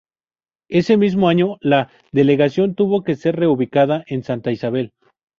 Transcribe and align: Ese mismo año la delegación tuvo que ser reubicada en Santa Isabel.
Ese 0.71 0.97
mismo 0.97 1.29
año 1.29 1.57
la 1.61 1.91
delegación 2.11 2.73
tuvo 2.73 3.03
que 3.03 3.15
ser 3.15 3.35
reubicada 3.35 4.03
en 4.07 4.23
Santa 4.23 4.51
Isabel. 4.51 4.93